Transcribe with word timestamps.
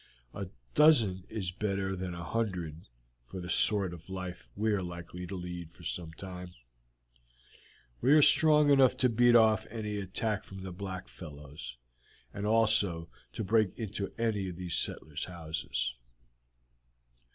A 0.33 0.47
dozen 0.73 1.25
is 1.29 1.51
better 1.51 1.95
than 1.95 2.15
a 2.15 2.23
hundred 2.23 2.87
for 3.27 3.39
the 3.39 3.51
sort 3.51 3.93
of 3.93 4.09
life 4.09 4.49
we 4.55 4.71
are 4.71 4.81
likely 4.81 5.27
to 5.27 5.35
lead 5.35 5.71
for 5.71 5.83
some 5.83 6.11
time. 6.13 6.55
We 8.01 8.13
are 8.13 8.23
strong 8.23 8.71
enough 8.71 8.97
to 8.97 9.09
beat 9.09 9.35
off 9.35 9.67
any 9.69 9.97
attack 9.97 10.43
from 10.43 10.63
the 10.63 10.71
black 10.73 11.07
fellows, 11.07 11.77
and 12.33 12.47
also 12.47 13.09
to 13.33 13.43
break 13.43 13.77
into 13.77 14.11
any 14.17 14.49
of 14.49 14.55
these 14.55 14.73
settlers' 14.75 15.25
houses. 15.25 15.93